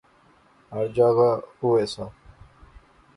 ہر 0.73 0.85
جاغا 0.95 1.31
اوہے 1.61 1.85
سا 1.93 2.05